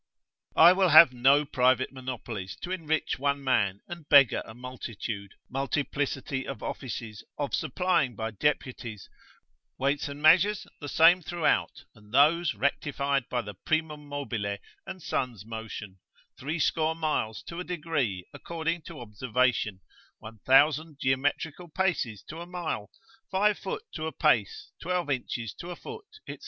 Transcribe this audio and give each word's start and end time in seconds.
I 0.55 0.73
will 0.73 0.89
have 0.89 1.13
no 1.13 1.45
private 1.45 1.91
monopolies, 1.93 2.55
to 2.61 2.71
enrich 2.71 3.19
one 3.19 3.43
man, 3.43 3.81
and 3.87 4.09
beggar 4.09 4.41
a 4.47 4.55
multitude, 4.55 5.35
multiplicity 5.47 6.47
of 6.47 6.63
offices, 6.63 7.23
of 7.37 7.53
supplying 7.53 8.15
by 8.15 8.31
deputies, 8.31 9.07
weights 9.77 10.07
and 10.07 10.19
measures, 10.19 10.65
the 10.79 10.89
same 10.89 11.21
throughout, 11.21 11.83
and 11.93 12.11
those 12.11 12.55
rectified 12.55 13.29
by 13.29 13.43
the 13.43 13.53
Primum 13.53 14.07
mobile 14.07 14.57
and 14.87 15.03
sun's 15.03 15.45
motion, 15.45 15.99
threescore 16.35 16.95
miles 16.95 17.43
to 17.43 17.59
a 17.59 17.63
degree 17.63 18.25
according 18.33 18.81
to 18.87 19.01
observation, 19.01 19.81
1000 20.17 20.97
geometrical 20.99 21.67
paces 21.67 22.23
to 22.23 22.41
a 22.41 22.47
mile, 22.47 22.89
five 23.29 23.55
foot 23.59 23.83
to 23.93 24.07
a 24.07 24.11
pace, 24.11 24.71
twelve 24.81 25.11
inches 25.11 25.53
to 25.53 25.69
a 25.69 25.75
foot, 25.75 26.07
&c. 26.27 26.39